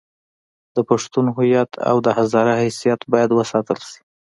د 0.75 0.77
پښتون 0.89 1.25
هویت 1.35 1.71
او 1.89 1.97
د 2.05 2.07
هزاره 2.17 2.53
حیثیت 2.61 2.99
باید 3.11 3.31
وساتل 3.39 3.79
شي. 3.89 4.01